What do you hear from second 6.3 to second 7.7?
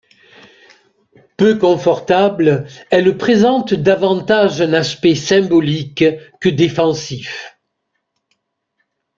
que défensif.